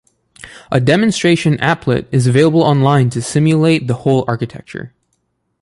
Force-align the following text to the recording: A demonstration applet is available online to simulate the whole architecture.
A 0.71 0.79
demonstration 0.79 1.57
applet 1.57 2.07
is 2.11 2.25
available 2.25 2.63
online 2.63 3.11
to 3.11 3.21
simulate 3.21 3.85
the 3.85 3.93
whole 3.97 4.25
architecture. 4.27 4.95